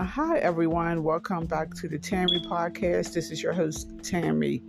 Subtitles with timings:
[0.00, 1.02] Hi, everyone.
[1.02, 3.12] Welcome back to the Tammy Podcast.
[3.12, 4.62] This is your host, Tammy.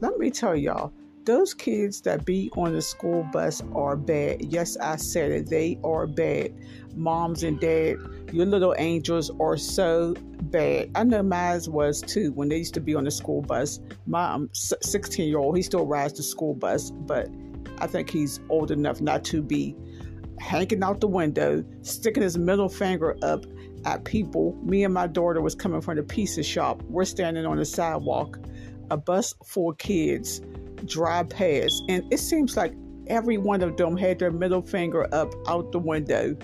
[0.00, 0.92] Let me tell y'all,
[1.24, 4.44] those kids that be on the school bus are bad.
[4.44, 5.48] Yes, I said it.
[5.48, 6.52] They are bad.
[6.94, 7.96] Moms and dad,
[8.30, 10.90] your little angels are so bad.
[10.94, 13.80] I know mine was too when they used to be on the school bus.
[14.06, 17.30] My 16 um, year old, he still rides the school bus, but
[17.78, 19.74] I think he's old enough not to be
[20.40, 23.44] hanging out the window, sticking his middle finger up
[23.84, 24.56] at people.
[24.62, 26.82] Me and my daughter was coming from the pizza shop.
[26.84, 28.38] We're standing on the sidewalk.
[28.90, 30.40] A bus full of kids
[30.84, 32.72] drive past, and it seems like
[33.06, 36.36] every one of them had their middle finger up out the window.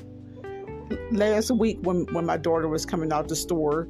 [1.10, 3.88] Last week, when, when my daughter was coming out the store,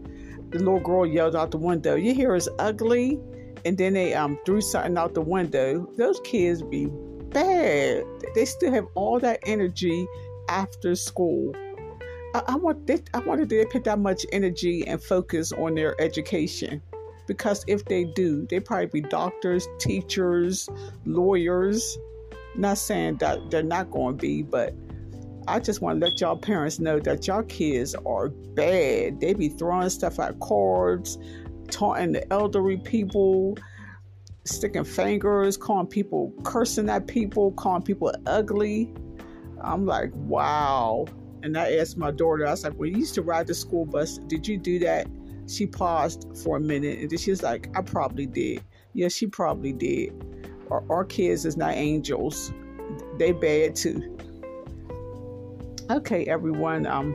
[0.51, 3.19] the little girl yelled out the window, You hear it's ugly?
[3.65, 5.89] And then they um, threw something out the window.
[5.97, 6.89] Those kids be
[7.35, 8.05] bad.
[8.35, 10.07] They still have all that energy
[10.49, 11.55] after school.
[12.35, 16.01] I, I want they, I wanted they put that much energy and focus on their
[16.01, 16.81] education
[17.27, 20.69] because if they do, they probably be doctors, teachers,
[21.05, 21.99] lawyers.
[22.57, 24.75] Not saying that they're not going to be, but
[25.49, 29.21] I just want to let y'all parents know that y'all kids are bad.
[29.21, 31.19] They be throwing stuff at cards,
[31.71, 33.59] taunting the elderly people,
[34.45, 38.93] sticking fingers, calling people, cursing at people, calling people ugly.
[39.61, 41.07] I'm like, wow.
[41.43, 43.87] And I asked my daughter, I was like, when you used to ride the school
[43.87, 45.07] bus, did you do that?
[45.47, 48.63] She paused for a minute and then she was like, I probably did.
[48.93, 50.13] Yeah, she probably did.
[50.71, 52.53] Our, our kids is not angels.
[53.19, 54.17] They bad too.
[55.91, 56.87] Okay, everyone.
[56.87, 57.15] Um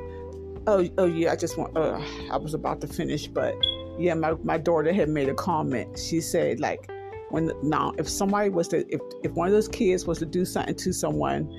[0.67, 1.99] oh oh yeah, I just want uh
[2.31, 3.55] I was about to finish, but
[3.97, 5.97] yeah, my, my daughter had made a comment.
[5.97, 6.89] She said like
[7.29, 10.45] when now if somebody was to if if one of those kids was to do
[10.45, 11.49] something to someone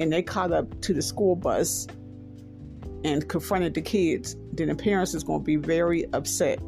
[0.00, 1.86] and they caught up to the school bus
[3.04, 6.58] and confronted the kids, then the parents is going to be very upset.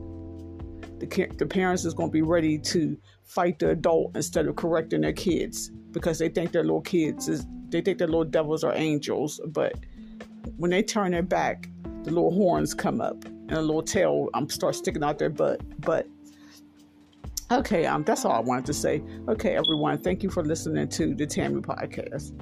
[1.00, 5.02] The, the parents is going to be ready to fight the adult instead of correcting
[5.02, 8.74] their kids because they think their little kids is they think their little devils are
[8.74, 9.74] angels, but
[10.56, 11.68] when they turn their back,
[12.04, 15.60] the little horns come up and a little tail um start sticking out their butt.
[15.80, 16.06] But
[17.50, 19.02] okay, um that's all I wanted to say.
[19.28, 22.32] Okay, everyone, thank you for listening to the Tammy podcast.